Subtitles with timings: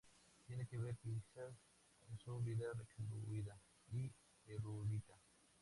[0.47, 1.53] Tiene que ver, quizás,
[1.99, 3.55] con su vida recluida
[3.93, 4.09] y
[4.47, 5.13] erudita.